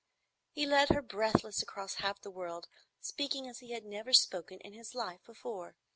He 0.49 0.65
led 0.65 0.89
her 0.89 1.03
breathless 1.03 1.61
across 1.61 1.97
half 2.01 2.19
the 2.23 2.31
world, 2.31 2.67
speaking 3.01 3.47
as 3.47 3.59
he 3.59 3.69
had 3.73 3.85
never 3.85 4.13
spoken 4.13 4.57
in 4.61 4.73
his 4.73 4.95
life 4.95 5.23
before. 5.27 5.75